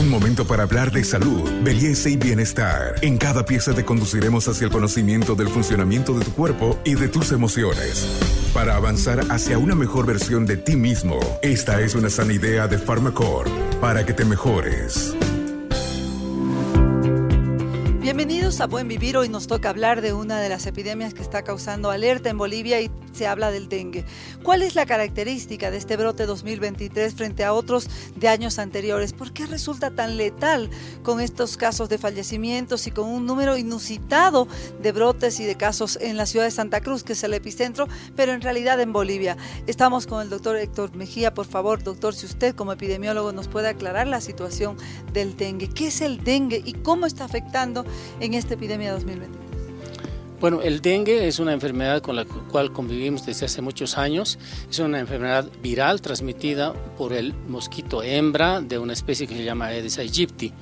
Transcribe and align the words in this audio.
Un 0.00 0.08
momento 0.08 0.46
para 0.46 0.62
hablar 0.62 0.90
de 0.92 1.04
salud, 1.04 1.46
belleza 1.62 2.08
y 2.08 2.16
bienestar. 2.16 2.94
En 3.02 3.18
cada 3.18 3.44
pieza 3.44 3.74
te 3.74 3.84
conduciremos 3.84 4.48
hacia 4.48 4.64
el 4.64 4.72
conocimiento 4.72 5.34
del 5.34 5.50
funcionamiento 5.50 6.18
de 6.18 6.24
tu 6.24 6.32
cuerpo 6.32 6.80
y 6.86 6.94
de 6.94 7.08
tus 7.08 7.32
emociones. 7.32 8.06
Para 8.54 8.76
avanzar 8.76 9.20
hacia 9.30 9.58
una 9.58 9.74
mejor 9.74 10.06
versión 10.06 10.46
de 10.46 10.56
ti 10.56 10.74
mismo, 10.74 11.20
esta 11.42 11.82
es 11.82 11.94
una 11.94 12.08
sana 12.08 12.32
idea 12.32 12.66
de 12.66 12.78
Pharmacore 12.78 13.50
para 13.78 14.06
que 14.06 14.14
te 14.14 14.24
mejores. 14.24 15.14
Bienvenidos 18.00 18.62
a 18.62 18.66
Buen 18.66 18.88
Vivir. 18.88 19.18
Hoy 19.18 19.28
nos 19.28 19.48
toca 19.48 19.68
hablar 19.68 20.00
de 20.00 20.14
una 20.14 20.40
de 20.40 20.48
las 20.48 20.64
epidemias 20.64 21.12
que 21.12 21.20
está 21.20 21.42
causando 21.42 21.90
alerta 21.90 22.30
en 22.30 22.38
Bolivia 22.38 22.80
y 22.80 22.90
se 23.12 23.26
habla 23.26 23.50
del 23.50 23.68
dengue. 23.68 24.04
¿Cuál 24.42 24.62
es 24.62 24.74
la 24.74 24.86
característica 24.86 25.70
de 25.70 25.76
este 25.76 25.96
brote 25.96 26.26
2023 26.26 27.14
frente 27.14 27.44
a 27.44 27.52
otros 27.52 27.88
de 28.16 28.28
años 28.28 28.58
anteriores? 28.58 29.12
¿Por 29.12 29.32
qué 29.32 29.46
resulta 29.46 29.90
tan 29.90 30.16
letal 30.16 30.70
con 31.02 31.20
estos 31.20 31.56
casos 31.56 31.88
de 31.88 31.98
fallecimientos 31.98 32.86
y 32.86 32.90
con 32.90 33.08
un 33.08 33.26
número 33.26 33.56
inusitado 33.56 34.48
de 34.80 34.92
brotes 34.92 35.40
y 35.40 35.44
de 35.44 35.56
casos 35.56 35.98
en 36.00 36.16
la 36.16 36.26
ciudad 36.26 36.44
de 36.44 36.50
Santa 36.50 36.80
Cruz, 36.80 37.02
que 37.02 37.14
es 37.14 37.22
el 37.22 37.34
epicentro, 37.34 37.88
pero 38.16 38.32
en 38.32 38.40
realidad 38.40 38.80
en 38.80 38.92
Bolivia? 38.92 39.36
Estamos 39.66 40.06
con 40.06 40.22
el 40.22 40.30
doctor 40.30 40.56
Héctor 40.56 40.94
Mejía. 40.94 41.34
Por 41.34 41.46
favor, 41.46 41.82
doctor, 41.82 42.14
si 42.14 42.26
usted 42.26 42.54
como 42.54 42.72
epidemiólogo 42.72 43.32
nos 43.32 43.48
puede 43.48 43.68
aclarar 43.68 44.06
la 44.06 44.20
situación 44.20 44.76
del 45.12 45.36
dengue. 45.36 45.68
¿Qué 45.68 45.88
es 45.88 46.00
el 46.00 46.22
dengue 46.22 46.62
y 46.64 46.74
cómo 46.74 47.06
está 47.06 47.24
afectando 47.24 47.84
en 48.20 48.34
esta 48.34 48.54
epidemia 48.54 48.92
2023? 48.92 49.39
Bueno, 50.40 50.62
el 50.62 50.80
dengue 50.80 51.28
es 51.28 51.38
una 51.38 51.52
enfermedad 51.52 52.00
con 52.00 52.16
la 52.16 52.24
cual 52.24 52.72
convivimos 52.72 53.26
desde 53.26 53.44
hace 53.44 53.60
muchos 53.60 53.98
años. 53.98 54.38
Es 54.70 54.78
una 54.78 54.98
enfermedad 54.98 55.46
viral 55.62 56.00
transmitida 56.00 56.72
por 56.96 57.12
el 57.12 57.34
mosquito 57.34 58.02
hembra 58.02 58.62
de 58.62 58.78
una 58.78 58.94
especie 58.94 59.26
que 59.26 59.36
se 59.36 59.44
llama 59.44 59.66
Aedes 59.66 59.98
aegypti. 59.98 60.54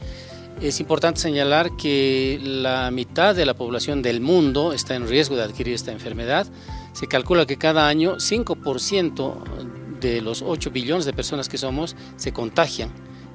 Es 0.60 0.80
importante 0.80 1.20
señalar 1.20 1.76
que 1.76 2.40
la 2.42 2.90
mitad 2.90 3.36
de 3.36 3.46
la 3.46 3.54
población 3.54 4.02
del 4.02 4.20
mundo 4.20 4.72
está 4.72 4.96
en 4.96 5.06
riesgo 5.06 5.36
de 5.36 5.44
adquirir 5.44 5.74
esta 5.74 5.92
enfermedad. 5.92 6.48
Se 6.92 7.06
calcula 7.06 7.46
que 7.46 7.56
cada 7.56 7.86
año 7.86 8.16
5% 8.16 10.00
de 10.00 10.20
los 10.22 10.42
8 10.42 10.72
billones 10.72 11.04
de 11.04 11.12
personas 11.12 11.48
que 11.48 11.56
somos 11.56 11.94
se 12.16 12.32
contagian 12.32 12.90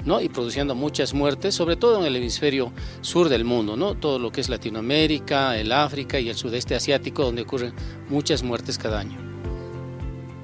y 0.05 0.29
produciendo 0.29 0.75
muchas 0.75 1.13
muertes, 1.13 1.55
sobre 1.55 1.75
todo 1.75 1.99
en 1.99 2.05
el 2.05 2.15
hemisferio 2.15 2.71
sur 3.01 3.29
del 3.29 3.45
mundo, 3.45 3.77
¿no? 3.77 3.95
todo 3.95 4.19
lo 4.19 4.31
que 4.31 4.41
es 4.41 4.49
Latinoamérica, 4.49 5.57
el 5.57 5.71
África 5.71 6.19
y 6.19 6.29
el 6.29 6.35
sudeste 6.35 6.75
asiático, 6.75 7.23
donde 7.23 7.43
ocurren 7.43 7.73
muchas 8.09 8.43
muertes 8.43 8.77
cada 8.77 8.99
año. 8.99 9.17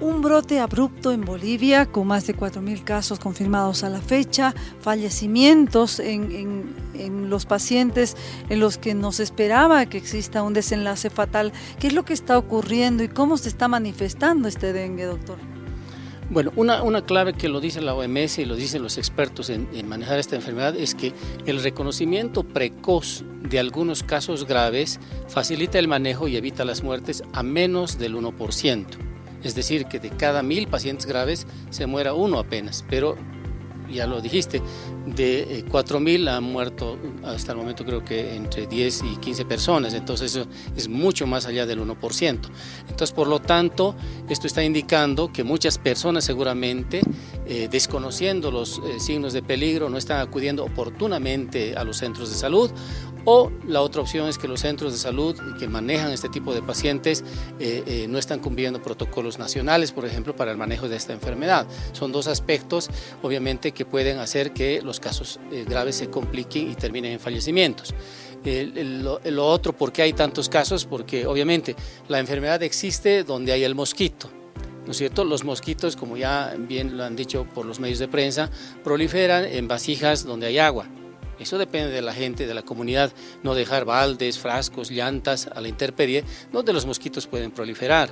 Un 0.02 0.22
brote 0.22 0.62
abrupto 0.62 1.12
en 1.12 1.26
Bolivia, 1.26 1.86
con 1.86 2.08
más 2.08 2.26
de 2.26 2.34
4.000 2.34 2.86
casos 2.86 3.20
confirmados 3.20 3.84
a 3.84 3.90
la 3.90 4.00
fecha, 4.00 4.56
fallecimientos 4.80 6.00
en, 6.00 6.74
en, 6.94 7.30
los 7.30 7.46
pacientes 7.46 8.16
en 8.48 8.62
los 8.62 8.78
que 8.78 8.94
nos 8.94 9.20
esperaba 9.20 9.86
que 9.88 9.98
exista 9.98 10.42
un 10.42 10.54
desenlace 10.54 11.10
fatal. 11.10 11.52
¿Qué 11.80 11.88
es 11.88 11.94
lo 11.94 12.06
que 12.06 12.14
está 12.14 12.38
ocurriendo 12.38 13.04
y 13.04 13.10
cómo 13.10 13.38
se 13.38 13.50
está 13.50 13.68
manifestando 13.68 14.48
este 14.48 14.72
dengue, 14.72 15.04
doctor? 15.04 15.38
Bueno, 16.32 16.52
una, 16.56 16.84
una, 16.84 17.04
clave 17.06 17.34
que 17.34 17.50
lo 17.50 17.60
dice 17.60 17.82
la 17.82 17.96
OMS 17.96 18.38
y 18.38 18.46
lo 18.46 18.56
dicen 18.56 18.84
los 18.84 19.00
expertos 19.00 19.50
en, 19.50 19.68
manejar 19.88 20.20
esta 20.20 20.36
enfermedad 20.36 20.76
es 20.76 20.94
que 20.94 21.12
el 21.48 21.64
reconocimiento 21.64 22.44
precoz 22.44 23.24
de 23.42 23.58
algunos 23.58 24.04
casos 24.04 24.46
graves 24.46 25.00
facilita 25.28 25.80
el 25.80 25.88
manejo 25.88 26.28
y 26.28 26.38
evita 26.38 26.66
las 26.66 26.84
muertes 26.84 27.24
a 27.34 27.42
menos 27.42 27.98
del 27.98 28.16
1%. 28.16 28.86
Es 29.44 29.56
decir, 29.56 29.86
que 29.86 30.00
de 30.00 30.12
cada 30.12 30.44
mil 30.44 30.68
pacientes 30.68 31.08
graves 31.08 31.48
se 31.72 31.88
muera 31.88 32.14
uno 32.14 32.38
apenas, 32.38 32.86
pero 32.92 33.18
ya 33.92 34.08
lo 34.08 34.22
dijiste, 34.22 34.62
de 35.06 35.66
4.000 35.68 36.28
eh, 36.28 36.30
han 36.30 36.44
muerto 36.44 36.98
hasta 37.24 37.52
el 37.52 37.58
momento 37.58 37.86
creo 37.86 38.04
que 38.04 38.36
entre 38.36 38.68
10 38.68 39.04
y 39.04 39.18
15 39.18 39.46
personas, 39.46 39.94
entonces 39.94 40.36
eso 40.36 40.48
es 40.76 40.88
mucho 40.88 41.28
más 41.28 41.46
allá 41.46 41.66
del 41.66 41.80
1%. 41.82 42.40
Entonces, 42.82 43.12
por 43.12 43.28
lo 43.28 43.40
tanto, 43.40 43.96
esto 44.30 44.48
está 44.48 44.64
indicando 44.64 45.32
que 45.32 45.44
muchas 45.44 45.78
personas 45.78 46.24
seguramente, 46.24 47.02
eh, 47.52 47.68
desconociendo 47.68 48.52
los 48.52 48.78
eh, 48.78 49.00
signos 49.00 49.34
de 49.34 49.42
peligro, 49.42 49.90
no 49.90 49.98
están 49.98 50.20
acudiendo 50.20 50.64
oportunamente 50.64 51.76
a 51.76 51.84
los 51.84 51.98
centros 51.98 52.30
de 52.30 52.36
salud 52.36 52.70
o 53.26 53.52
la 53.66 53.82
otra 53.82 54.04
opción 54.04 54.28
es 54.30 54.38
que 54.38 54.48
los 54.48 54.60
centros 54.60 54.92
de 54.92 55.00
salud 55.00 55.36
que 55.58 55.68
manejan 55.68 56.12
este 56.12 56.30
tipo 56.30 56.54
de 56.54 56.62
pacientes 56.62 57.24
eh, 57.60 58.06
no 58.08 58.20
están 58.20 58.40
cumpliendo 58.40 58.84
protocolos 58.84 59.40
nacionales, 59.40 59.92
por 59.92 60.06
ejemplo, 60.06 60.36
para 60.36 60.52
el 60.52 60.58
manejo 60.58 60.88
de 60.88 60.96
esta 60.96 61.12
enfermedad. 61.12 61.66
Son 61.92 62.12
dos 62.12 62.28
aspectos, 62.28 62.92
obviamente, 63.24 63.72
que 63.72 63.84
pueden 63.84 64.20
hacer 64.20 64.54
que 64.54 64.84
los 64.84 65.00
casos 65.00 65.40
graves 65.68 65.96
se 65.96 66.10
compliquen 66.10 66.70
y 66.72 66.76
terminen 66.76 67.14
en 67.14 67.20
fallecimientos. 67.20 67.96
lo, 68.44 69.48
otro, 69.48 69.74
¿por 69.74 69.92
qué 69.92 70.04
hay 70.04 70.14
tantos 70.14 70.50
casos? 70.50 70.86
Porque 70.86 71.26
obviamente 71.26 71.76
la 72.08 72.20
enfermedad 72.20 72.62
existe 72.62 73.24
donde 73.24 73.54
hay 73.54 73.64
el 73.64 73.74
mosquito. 73.74 74.30
¿No 74.90 74.94
es 74.94 74.98
cierto? 74.98 75.24
Los 75.24 75.44
mosquitos, 75.44 75.96
como 75.96 76.18
ya 76.18 76.56
bien 76.58 76.98
lo 76.98 77.04
han 77.04 77.16
dicho 77.16 77.46
por 77.46 77.64
los 77.64 77.80
medios 77.80 78.00
de 78.00 78.08
prensa, 78.08 78.50
proliferan 78.84 79.46
en 79.46 79.68
vasijas 79.68 80.26
donde 80.26 80.48
hay 80.48 80.58
agua. 80.58 80.88
Eso 81.38 81.60
depende 81.60 81.92
de 81.92 82.02
la 82.02 82.12
gente, 82.12 82.48
de 82.48 82.56
la 82.56 82.64
comunidad, 82.64 83.12
no 83.44 83.54
dejar 83.54 83.86
baldes, 83.86 84.40
frascos, 84.40 84.90
llantas 84.90 85.46
a 85.46 85.62
la 85.62 85.68
intemperie, 85.68 86.24
donde 86.52 86.74
los 86.74 86.88
mosquitos 86.88 87.28
pueden 87.28 87.52
proliferar. 87.52 88.10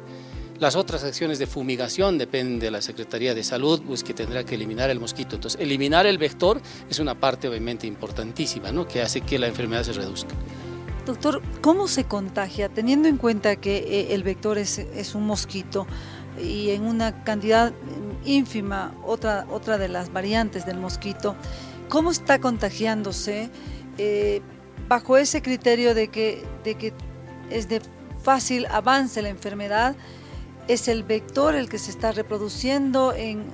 Las 0.60 0.76
otras 0.76 1.04
acciones 1.04 1.40
de 1.40 1.48
fumigación 1.48 2.20
dependen 2.20 2.60
de 2.60 2.70
la 2.70 2.84
Secretaría 2.84 3.34
de 3.34 3.44
Salud, 3.44 3.82
pues 3.82 4.04
que 4.04 4.14
tendrá 4.14 4.44
que 4.44 4.54
eliminar 4.54 4.92
el 4.92 5.00
mosquito. 5.00 5.34
Entonces, 5.34 5.60
eliminar 5.60 6.06
el 6.06 6.20
vector 6.20 6.62
es 6.88 7.00
una 7.00 7.20
parte 7.20 7.48
obviamente 7.48 7.88
importantísima, 7.88 8.72
¿no? 8.72 8.88
que 8.88 9.02
hace 9.02 9.22
que 9.22 9.40
la 9.40 9.48
enfermedad 9.48 9.82
se 9.82 9.94
reduzca. 9.94 10.36
Doctor, 11.08 11.42
¿cómo 11.62 11.88
se 11.88 12.04
contagia? 12.04 12.68
Teniendo 12.68 13.08
en 13.08 13.16
cuenta 13.16 13.56
que 13.56 13.78
eh, 13.78 14.14
el 14.14 14.24
vector 14.24 14.58
es, 14.58 14.78
es 14.78 15.16
un 15.16 15.26
mosquito 15.26 15.88
y 16.40 16.72
en 16.72 16.84
una 16.84 17.24
cantidad 17.24 17.74
ínfima 18.26 18.94
otra, 19.06 19.46
otra 19.50 19.78
de 19.78 19.88
las 19.88 20.12
variantes 20.12 20.66
del 20.66 20.78
mosquito, 20.78 21.36
cómo 21.90 22.12
está 22.12 22.40
contagiándose 22.40 23.50
eh, 23.98 24.42
bajo 24.88 25.18
ese 25.18 25.42
criterio 25.42 25.94
de 25.94 26.10
que, 26.10 26.44
de 26.64 26.76
que 26.76 26.94
es 27.50 27.70
de 27.70 27.82
fácil 28.22 28.66
avance 28.68 29.22
la 29.22 29.30
enfermedad, 29.30 29.96
es 30.68 30.88
el 30.88 31.04
vector 31.04 31.56
el 31.56 31.70
que 31.70 31.80
se 31.80 31.92
está 31.92 32.12
reproduciendo 32.12 33.14
en 33.14 33.46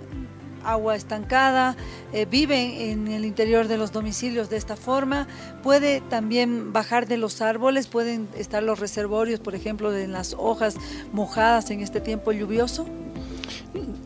agua 0.64 0.96
estancada, 0.96 1.76
eh, 2.12 2.26
vive 2.26 2.92
en 2.92 3.08
el 3.08 3.26
interior 3.26 3.68
de 3.68 3.78
los 3.78 3.92
domicilios 3.92 4.50
de 4.50 4.58
esta 4.58 4.76
forma, 4.76 5.28
puede 5.62 6.02
también 6.02 6.74
bajar 6.74 7.08
de 7.08 7.18
los 7.18 7.42
árboles, 7.42 7.88
pueden 7.88 8.28
estar 8.38 8.64
los 8.64 8.80
reservorios, 8.80 9.40
por 9.40 9.56
ejemplo, 9.56 9.96
en 9.96 10.12
las 10.12 10.36
hojas 10.38 10.76
mojadas 11.12 11.70
en 11.72 11.82
este 11.82 12.02
tiempo 12.02 12.32
lluvioso. 12.32 12.86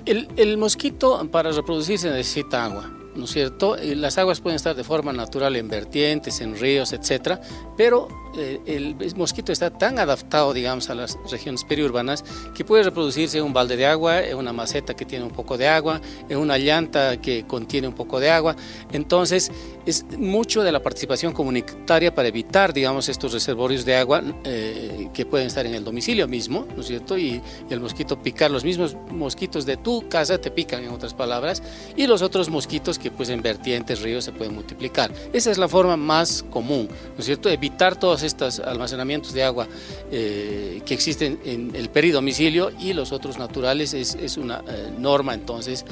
El, 0.05 0.29
el 0.37 0.57
mosquito 0.57 1.29
para 1.29 1.51
reproducirse 1.51 2.09
necesita 2.09 2.65
agua. 2.65 2.96
¿No 3.17 3.25
es 3.25 3.31
cierto? 3.31 3.75
Las 3.81 4.17
aguas 4.17 4.39
pueden 4.39 4.55
estar 4.55 4.75
de 4.75 4.83
forma 4.83 5.11
natural 5.11 5.55
en 5.55 5.67
vertientes, 5.67 6.39
en 6.41 6.57
ríos, 6.57 6.93
etcétera, 6.93 7.41
pero 7.75 8.07
eh, 8.37 8.61
el 8.65 8.95
mosquito 9.15 9.51
está 9.51 9.71
tan 9.71 9.99
adaptado, 9.99 10.53
digamos, 10.53 10.89
a 10.89 10.95
las 10.95 11.17
regiones 11.29 11.63
periurbanas 11.63 12.23
que 12.55 12.63
puede 12.63 12.83
reproducirse 12.83 13.39
en 13.39 13.43
un 13.43 13.53
balde 13.53 13.75
de 13.75 13.85
agua, 13.85 14.21
en 14.21 14.37
una 14.37 14.53
maceta 14.53 14.93
que 14.93 15.05
tiene 15.05 15.25
un 15.25 15.31
poco 15.31 15.57
de 15.57 15.67
agua, 15.67 15.99
en 16.29 16.37
una 16.37 16.57
llanta 16.57 17.19
que 17.19 17.45
contiene 17.47 17.87
un 17.87 17.95
poco 17.95 18.19
de 18.19 18.29
agua. 18.29 18.55
Entonces, 18.91 19.51
es 19.85 20.05
mucho 20.17 20.63
de 20.63 20.71
la 20.71 20.83
participación 20.83 21.33
comunitaria 21.33 22.13
para 22.13 22.27
evitar, 22.27 22.73
digamos, 22.73 23.09
estos 23.09 23.33
reservorios 23.33 23.85
de 23.85 23.95
agua 23.95 24.21
eh, 24.43 25.09
que 25.13 25.25
pueden 25.25 25.47
estar 25.47 25.65
en 25.65 25.73
el 25.73 25.83
domicilio 25.83 26.27
mismo, 26.27 26.67
¿no 26.75 26.81
es 26.81 26.87
cierto? 26.87 27.17
Y, 27.17 27.41
el 27.69 27.79
mosquito 27.79 28.21
picar, 28.21 28.51
los 28.51 28.63
mismos 28.63 28.95
mosquitos 29.11 29.65
de 29.65 29.77
tu 29.77 30.07
casa 30.09 30.39
te 30.39 30.51
pican, 30.51 30.83
en 30.83 30.89
otras 30.89 31.13
palabras, 31.13 31.61
y 31.95 32.07
los 32.07 32.21
otros 32.21 32.49
mosquitos 32.49 32.99
que 32.99 33.06
pues 33.11 33.29
en 33.29 33.41
vertientes, 33.41 34.01
ríos 34.01 34.25
se 34.25 34.31
pueden 34.31 34.53
multiplicar. 34.55 35.11
Esa 35.33 35.51
es 35.51 35.57
la 35.57 35.67
forma 35.67 35.97
más 35.97 36.43
común, 36.49 36.87
¿no 36.87 37.19
es 37.19 37.25
cierto? 37.25 37.49
Evitar 37.49 37.99
todos 37.99 38.23
estos 38.23 38.59
almacenamientos 38.59 39.33
de 39.33 39.43
agua 39.43 39.67
eh, 40.11 40.81
que 40.85 40.93
existen 40.93 41.39
en 41.45 41.75
el 41.75 41.89
peridomicilio 41.89 42.71
y 42.79 42.93
los 42.93 43.11
otros 43.11 43.37
naturales 43.37 43.93
es, 43.93 44.37
una 44.37 44.63
eh, 44.67 44.91
norma 44.97 45.33
entonces 45.33 45.85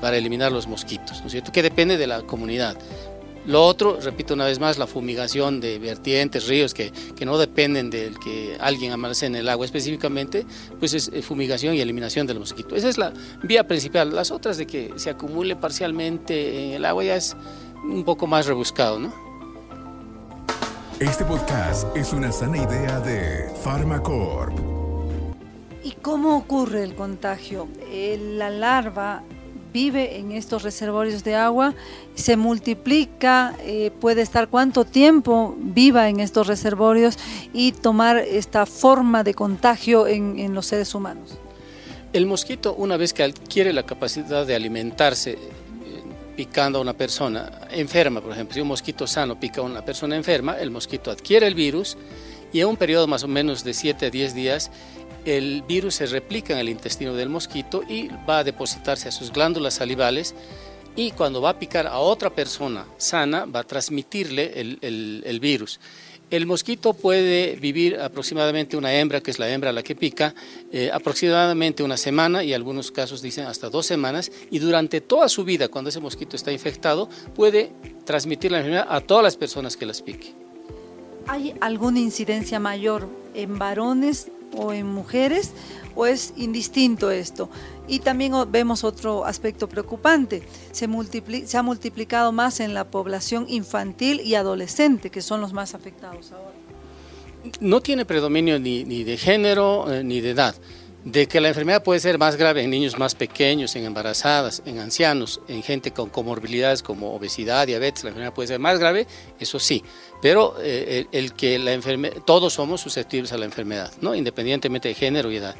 para 0.00 0.16
eliminar 0.16 0.50
los 0.52 0.66
mosquitos, 0.66 1.20
¿no 1.20 1.26
es 1.26 1.32
cierto? 1.32 1.52
Que 1.52 1.62
depende 1.62 1.96
de 1.96 2.06
la 2.06 2.22
comunidad. 2.22 2.76
Lo 3.48 3.64
otro, 3.64 3.98
repito 3.98 4.34
una 4.34 4.44
vez 4.44 4.60
más, 4.60 4.76
la 4.76 4.86
fumigación 4.86 5.58
de 5.58 5.78
vertientes, 5.78 6.48
ríos 6.48 6.74
que, 6.74 6.92
que 7.16 7.24
no 7.24 7.38
dependen 7.38 7.88
del 7.88 8.18
que 8.18 8.58
alguien 8.60 8.92
en 8.92 9.34
el 9.36 9.48
agua 9.48 9.64
específicamente, 9.64 10.44
pues 10.78 10.92
es 10.92 11.10
eh, 11.14 11.22
fumigación 11.22 11.74
y 11.74 11.80
eliminación 11.80 12.26
del 12.26 12.40
mosquito. 12.40 12.76
Esa 12.76 12.90
es 12.90 12.98
la 12.98 13.14
vía 13.42 13.66
principal. 13.66 14.14
Las 14.14 14.30
otras 14.30 14.58
de 14.58 14.66
que 14.66 14.92
se 14.96 15.08
acumule 15.08 15.56
parcialmente 15.56 16.66
en 16.66 16.72
el 16.72 16.84
agua 16.84 17.04
ya 17.04 17.16
es 17.16 17.34
un 17.82 18.04
poco 18.04 18.26
más 18.26 18.44
rebuscado, 18.44 18.98
¿no? 18.98 19.14
Este 21.00 21.24
podcast 21.24 21.96
es 21.96 22.12
una 22.12 22.30
sana 22.30 22.58
idea 22.58 23.00
de 23.00 23.50
Pharmacorp. 23.64 24.58
¿Y 25.82 25.92
cómo 26.02 26.36
ocurre 26.36 26.84
el 26.84 26.94
contagio? 26.94 27.66
Eh, 27.90 28.20
la 28.36 28.50
larva 28.50 29.22
vive 29.78 30.18
en 30.18 30.32
estos 30.32 30.64
reservorios 30.64 31.22
de 31.22 31.36
agua, 31.36 31.72
se 32.16 32.36
multiplica, 32.36 33.54
eh, 33.60 33.92
puede 34.00 34.22
estar 34.22 34.48
cuánto 34.48 34.84
tiempo 34.84 35.54
viva 35.56 36.08
en 36.08 36.18
estos 36.18 36.48
reservorios 36.48 37.16
y 37.52 37.70
tomar 37.70 38.16
esta 38.18 38.66
forma 38.66 39.22
de 39.22 39.34
contagio 39.34 40.08
en, 40.08 40.52
los 40.52 40.66
seres 40.66 40.96
humanos. 40.96 41.38
El 42.12 42.26
mosquito, 42.26 42.74
una 42.74 42.96
vez 42.96 43.12
que 43.12 43.22
adquiere 43.22 43.72
la 43.72 43.84
capacidad 43.84 44.44
de 44.44 44.56
alimentarse 44.56 45.32
eh, 45.32 45.38
picando 46.34 46.78
a 46.78 46.82
una 46.82 46.94
persona 46.94 47.48
enferma, 47.70 48.20
por 48.20 48.32
ejemplo, 48.32 48.54
si 48.54 48.60
un 48.60 48.68
mosquito 48.68 49.06
sano 49.06 49.38
pica 49.38 49.60
a 49.60 49.64
una 49.64 49.84
persona 49.84 50.16
enferma, 50.16 50.58
el 50.58 50.72
mosquito 50.72 51.12
adquiere 51.12 51.46
el 51.46 51.54
virus 51.54 51.96
y 52.52 52.60
en 52.60 52.66
un 52.66 52.76
periodo 52.76 53.06
más 53.06 53.22
o 53.22 53.28
menos 53.28 53.62
de 53.62 53.74
7 53.74 54.06
a 54.06 54.10
10 54.10 54.34
días 54.34 54.72
el 55.36 55.62
virus 55.62 55.96
se 55.96 56.06
replica 56.06 56.54
en 56.54 56.58
el 56.58 56.68
intestino 56.68 57.14
del 57.14 57.28
mosquito 57.28 57.82
y 57.86 58.08
va 58.28 58.38
a 58.38 58.44
depositarse 58.44 59.08
a 59.08 59.12
sus 59.12 59.32
glándulas 59.32 59.74
salivales 59.74 60.34
y 60.96 61.10
cuando 61.12 61.40
va 61.40 61.50
a 61.50 61.58
picar 61.58 61.86
a 61.86 61.98
otra 61.98 62.30
persona 62.30 62.86
sana 62.96 63.44
va 63.44 63.60
a 63.60 63.64
transmitirle 63.64 64.52
el, 64.60 65.38
virus. 65.40 65.80
El 66.30 66.46
mosquito 66.46 66.92
puede 66.92 67.56
vivir 67.56 68.00
aproximadamente 68.00 68.76
una 68.76 68.92
hembra, 68.92 69.20
que 69.20 69.30
es 69.30 69.38
la 69.38 69.48
hembra 69.48 69.72
la 69.72 69.82
que 69.82 69.94
pica, 69.94 70.34
eh, 70.72 70.90
aproximadamente 70.92 71.82
una 71.82 71.96
semana 71.96 72.42
y 72.42 72.52
algunos 72.52 72.90
casos 72.90 73.22
dicen 73.22 73.46
hasta 73.46 73.70
dos 73.70 73.86
semanas 73.86 74.32
y 74.50 74.58
durante 74.58 75.00
toda 75.00 75.28
su 75.28 75.44
vida, 75.44 75.68
cuando 75.68 75.90
ese 75.90 76.00
mosquito 76.00 76.36
está 76.36 76.52
infectado, 76.52 77.08
puede 77.34 77.70
transmitir 78.04 78.50
la 78.50 78.58
enfermedad 78.58 78.86
a 78.88 79.00
todas 79.00 79.22
las 79.22 79.36
personas 79.36 79.76
que 79.76 79.86
las 79.86 80.02
pique. 80.02 80.34
¿Hay 81.26 81.54
alguna 81.60 82.00
incidencia 82.00 82.58
mayor 82.58 83.08
en 83.34 83.58
varones 83.58 84.30
o 84.56 84.72
en 84.72 84.86
mujeres 84.86 85.52
o 85.94 86.06
es 86.06 86.32
indistinto 86.36 87.10
esto. 87.10 87.48
Y 87.86 88.00
también 88.00 88.32
vemos 88.50 88.84
otro 88.84 89.24
aspecto 89.24 89.68
preocupante, 89.68 90.42
se, 90.72 90.84
ha 90.86 91.62
multiplicado 91.62 92.32
más 92.32 92.60
en 92.60 92.74
la 92.74 92.90
población 92.90 93.46
infantil 93.48 94.20
y 94.20 94.34
adolescente, 94.34 95.10
que 95.10 95.22
son 95.22 95.40
los 95.40 95.52
más 95.52 95.74
afectados 95.74 96.32
ahora. 96.32 96.52
No 97.60 97.80
tiene 97.80 98.04
predominio 98.04 98.58
ni, 98.58 98.84
ni 98.84 99.04
de 99.04 99.16
género 99.16 99.90
eh, 99.92 100.04
ni 100.04 100.20
de 100.20 100.30
edad. 100.30 100.54
De 101.08 101.26
que 101.26 101.40
la 101.40 101.48
enfermedad 101.48 101.82
puede 101.82 102.00
ser 102.00 102.18
más 102.18 102.36
grave 102.36 102.62
en 102.62 102.68
niños 102.68 102.98
más 102.98 103.14
pequeños, 103.14 103.74
en 103.76 103.86
embarazadas, 103.86 104.62
en 104.66 104.78
ancianos, 104.78 105.40
en 105.48 105.62
gente 105.62 105.90
con 105.90 106.10
comorbilidades 106.10 106.82
como 106.82 107.14
obesidad, 107.14 107.66
diabetes, 107.66 108.04
la 108.04 108.10
enfermedad 108.10 108.34
puede 108.34 108.48
ser 108.48 108.58
más 108.58 108.78
grave, 108.78 109.06
eso 109.40 109.58
sí. 109.58 109.82
Pero 110.20 110.56
eh, 110.60 111.06
el, 111.10 111.32
que 111.32 111.58
la 111.58 111.72
todos 112.26 112.52
somos 112.52 112.82
susceptibles 112.82 113.32
a 113.32 113.38
la 113.38 113.46
enfermedad, 113.46 113.90
¿no? 114.02 114.14
independientemente 114.14 114.88
de 114.88 114.94
género 114.94 115.30
y 115.30 115.36
edad. 115.36 115.56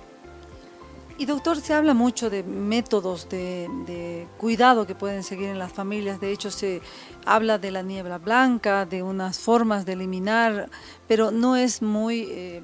Y 1.16 1.24
doctor, 1.24 1.58
se 1.58 1.72
habla 1.72 1.94
mucho 1.94 2.28
de 2.28 2.42
métodos 2.42 3.30
de, 3.30 4.28
cuidado 4.36 4.86
que 4.86 4.94
pueden 4.94 5.22
seguir 5.22 5.48
en 5.48 5.58
las 5.58 5.72
familias. 5.72 6.20
De 6.20 6.30
hecho, 6.30 6.50
se 6.50 6.82
habla 7.24 7.56
de 7.56 7.70
la 7.70 7.80
niebla 7.82 8.18
blanca, 8.18 8.84
de 8.84 9.02
unas 9.02 9.38
formas 9.38 9.86
de 9.86 9.94
eliminar, 9.94 10.68
pero 11.06 11.30
no 11.30 11.56
es 11.56 11.80
muy 11.80 12.28
eh, 12.30 12.62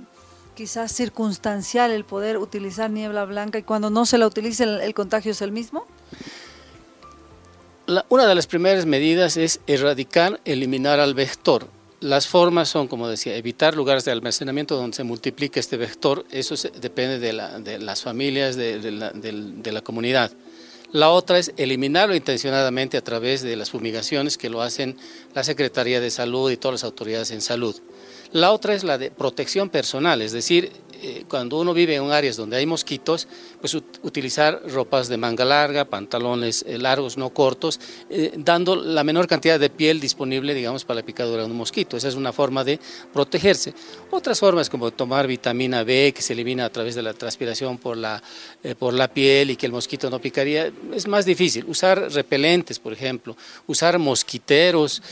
quizás 0.55 0.93
circunstancial 0.93 1.91
el 1.91 2.05
poder 2.05 2.39
utilizar 2.39 2.91
niebla 2.91 3.25
blanca 3.25 3.59
y 3.59 3.63
cuando 3.63 3.91
no 3.91 4.07
se 4.07 4.19
la 4.19 4.27
utiliza 4.27 4.65
el, 4.65 4.95
contagio 4.95 5.33
es 5.33 5.43
el 5.43 5.53
mismo? 5.53 5.87
una 8.09 8.27
de 8.27 8.35
las 8.35 8.47
primeras 8.47 8.87
medidas 8.87 9.37
es 9.37 9.61
erradicar, 9.67 10.41
eliminar 10.47 11.01
al 11.01 11.13
vector. 11.13 11.69
Las 12.01 12.27
formas 12.27 12.69
son, 12.69 12.89
como 12.89 13.09
decía, 13.09 13.37
evitar 13.37 13.75
lugares 13.75 14.05
de 14.05 14.13
almacenamiento 14.13 14.77
donde 14.77 14.97
se 14.97 15.05
multiplique 15.05 15.61
este 15.61 15.77
vector, 15.77 16.25
eso 16.31 16.55
depende 16.81 17.19
de, 17.19 17.33
las 17.79 18.03
familias, 18.03 18.57
de, 18.57 19.71
la, 19.73 19.81
comunidad. 19.83 20.31
La 20.93 21.11
otra 21.11 21.39
es 21.39 21.53
eliminarlo 21.57 22.15
intencionadamente 22.15 22.97
a 22.97 23.05
través 23.05 23.43
de 23.43 23.57
las 23.57 23.71
fumigaciones 23.71 24.39
que 24.39 24.51
lo 24.51 24.63
hacen 24.63 24.97
la 25.35 25.45
Secretaría 25.45 26.01
de 26.01 26.11
Salud 26.11 26.51
y 26.51 26.57
todas 26.57 26.75
las 26.75 26.85
autoridades 26.85 27.31
en 27.31 27.41
salud. 27.41 27.75
La 28.35 28.51
otra 28.51 28.75
es 28.75 28.83
la 28.83 28.99
de 28.99 29.13
protección 29.13 29.71
personal, 29.71 30.21
es 30.21 30.33
decir, 30.33 30.73
eh, 31.03 31.25
cuando 31.29 31.61
uno 31.61 31.75
vive 31.75 31.97
en 31.97 32.11
áreas 32.11 32.37
donde 32.37 32.57
hay 32.57 32.65
mosquitos, 32.65 33.29
pues 33.61 33.75
utilizar 33.75 34.63
ropas 34.71 35.07
de 35.09 35.19
manga 35.19 35.45
larga, 35.45 35.85
pantalones 35.85 36.65
eh, 36.67 36.79
largos, 36.79 37.19
no 37.19 37.29
cortos, 37.29 37.79
eh, 38.09 38.33
dando 38.37 38.75
la 38.75 39.05
menor 39.05 39.27
cantidad 39.27 39.61
de 39.61 39.69
piel 39.69 40.01
disponible, 40.01 40.55
digamos, 40.55 40.85
para 40.85 41.01
la 41.01 41.07
picadura 41.07 41.43
de 41.45 41.51
un 41.51 41.57
mosquito. 41.59 41.99
Esa 41.99 42.09
es 42.09 42.15
una 42.15 42.33
forma 42.33 42.65
de 42.65 42.81
protegerse. 43.13 43.75
Otras 44.11 44.41
formas 44.41 44.71
como 44.71 44.91
tomar 44.93 45.27
vitamina 45.27 45.85
B, 45.85 46.13
que 46.17 46.23
se 46.23 46.33
elimina 46.33 46.65
a 46.65 46.71
través 46.71 46.95
de 46.95 47.03
la 47.03 47.13
transpiración 47.13 47.77
por 47.77 47.99
la, 47.99 48.23
por 48.79 48.95
la 48.95 49.09
piel 49.09 49.51
y 49.51 49.57
que 49.57 49.67
el 49.67 49.73
mosquito 49.73 50.09
no 50.09 50.21
picaría, 50.21 50.73
es 50.95 51.07
más 51.07 51.27
difícil. 51.27 51.67
Usar 51.67 52.11
repelentes, 52.13 52.79
por 52.79 52.95
ejemplo, 52.95 53.37
usar 53.67 53.99
mosquiteros, 53.99 55.03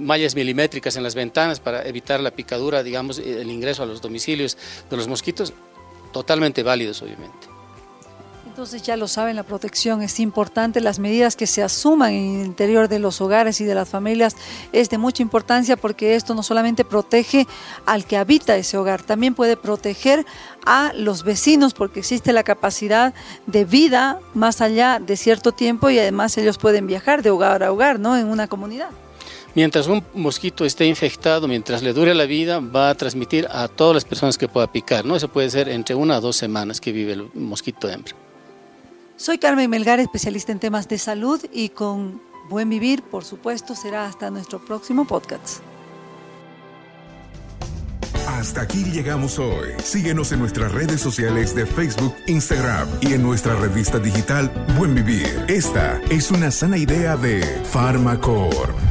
mallas 0.00 0.34
milimétricas 0.34 0.96
en 0.96 1.04
las 1.04 1.14
ventanas 1.14 1.60
para 1.60 1.86
evitar 1.86 2.09
la 2.18 2.32
picadura, 2.32 2.82
digamos, 2.82 3.20
el 3.20 3.48
ingreso 3.50 3.84
a 3.84 3.86
los 3.86 4.00
domicilios 4.00 4.56
de 4.90 4.96
los 4.96 5.06
mosquitos, 5.06 5.52
totalmente 6.12 6.64
válidos 6.64 7.02
obviamente. 7.02 7.60
Entonces 8.60 8.82
ya 8.82 8.96
lo 8.96 9.06
saben, 9.06 9.36
la 9.36 9.44
protección 9.44 10.02
es 10.02 10.18
importante, 10.18 10.80
las 10.80 10.98
medidas 10.98 11.36
que 11.36 11.46
se 11.46 11.62
asuman 11.62 12.12
en 12.12 12.40
el 12.40 12.46
interior 12.46 12.88
de 12.88 12.98
los 12.98 13.20
hogares 13.20 13.60
y 13.60 13.64
de 13.64 13.74
las 13.74 13.88
familias 13.88 14.36
es 14.72 14.90
de 14.90 14.98
mucha 14.98 15.22
importancia 15.22 15.76
porque 15.76 16.16
esto 16.16 16.34
no 16.34 16.42
solamente 16.42 16.84
protege 16.84 17.46
al 17.86 18.04
que 18.04 18.16
habita 18.16 18.56
ese 18.56 18.76
hogar, 18.76 19.02
también 19.02 19.34
puede 19.34 19.56
proteger 19.56 20.26
a 20.66 20.92
los 20.94 21.22
vecinos 21.22 21.74
porque 21.74 22.00
existe 22.00 22.32
la 22.32 22.42
capacidad 22.42 23.14
de 23.46 23.64
vida 23.64 24.18
más 24.34 24.60
allá 24.60 24.98
de 24.98 25.16
cierto 25.16 25.52
tiempo 25.52 25.88
y 25.88 25.98
además 25.98 26.36
ellos 26.36 26.58
pueden 26.58 26.86
viajar 26.86 27.22
de 27.22 27.30
hogar 27.30 27.62
a 27.62 27.72
hogar, 27.72 28.00
¿no? 28.00 28.18
En 28.18 28.26
una 28.26 28.48
comunidad. 28.48 28.90
Mientras 29.54 29.88
un 29.88 30.04
mosquito 30.14 30.64
esté 30.64 30.86
infectado, 30.86 31.48
mientras 31.48 31.82
le 31.82 31.92
dure 31.92 32.14
la 32.14 32.24
vida, 32.24 32.60
va 32.60 32.90
a 32.90 32.94
transmitir 32.94 33.48
a 33.50 33.66
todas 33.68 33.94
las 33.94 34.04
personas 34.04 34.38
que 34.38 34.48
pueda 34.48 34.70
picar. 34.70 35.04
¿no? 35.04 35.16
Eso 35.16 35.28
puede 35.28 35.50
ser 35.50 35.68
entre 35.68 35.94
una 35.94 36.16
a 36.16 36.20
dos 36.20 36.36
semanas 36.36 36.80
que 36.80 36.92
vive 36.92 37.14
el 37.14 37.30
mosquito 37.34 37.88
hembra. 37.88 38.14
Soy 39.16 39.38
Carmen 39.38 39.68
Melgar, 39.68 40.00
especialista 40.00 40.52
en 40.52 40.60
temas 40.60 40.88
de 40.88 40.98
salud 40.98 41.44
y 41.52 41.70
con 41.70 42.22
Buen 42.48 42.68
Vivir, 42.68 43.02
por 43.02 43.24
supuesto, 43.24 43.74
será 43.74 44.06
hasta 44.06 44.30
nuestro 44.30 44.64
próximo 44.64 45.06
podcast. 45.06 45.60
Hasta 48.26 48.62
aquí 48.62 48.84
llegamos 48.84 49.38
hoy. 49.38 49.68
Síguenos 49.82 50.32
en 50.32 50.38
nuestras 50.38 50.72
redes 50.72 51.00
sociales 51.00 51.54
de 51.54 51.66
Facebook, 51.66 52.14
Instagram 52.26 52.88
y 53.02 53.12
en 53.12 53.22
nuestra 53.22 53.54
revista 53.56 53.98
digital 53.98 54.50
Buen 54.78 54.94
Vivir. 54.94 55.44
Esta 55.48 56.00
es 56.10 56.30
una 56.30 56.50
sana 56.50 56.78
idea 56.78 57.16
de 57.16 57.42
Farmacor. 57.64 58.89